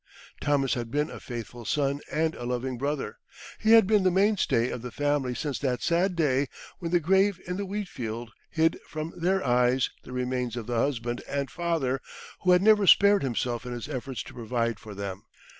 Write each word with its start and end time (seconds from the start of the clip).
Thomas 0.39 0.73
had 0.73 0.89
been 0.89 1.11
a 1.11 1.19
faithful 1.19 1.63
son 1.63 1.99
and 2.11 2.33
a 2.33 2.43
loving 2.43 2.79
brother. 2.79 3.19
He 3.59 3.73
had 3.73 3.85
been 3.85 4.01
the 4.01 4.09
mainstay 4.09 4.71
of 4.71 4.81
the 4.81 4.89
family 4.89 5.35
since 5.35 5.59
that 5.59 5.83
sad 5.83 6.15
day 6.15 6.47
when 6.79 6.89
the 6.89 6.99
grave 6.99 7.39
in 7.45 7.57
the 7.57 7.67
wheatfield 7.67 8.31
hid 8.49 8.79
from 8.87 9.13
their 9.15 9.45
eyes 9.45 9.91
the 10.01 10.11
remains 10.11 10.57
of 10.57 10.65
the 10.65 10.77
husband 10.77 11.21
and 11.27 11.51
father, 11.51 12.01
who 12.41 12.49
had 12.49 12.63
never 12.63 12.87
spared 12.87 13.21
himself 13.21 13.63
in 13.63 13.73
his 13.73 13.87
efforts 13.87 14.23
to 14.23 14.33
provide 14.33 14.79
for 14.79 14.95
them. 14.95 15.25